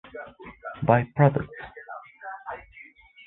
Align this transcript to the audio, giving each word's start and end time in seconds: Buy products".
Buy 0.81 1.07
products". 1.15 1.53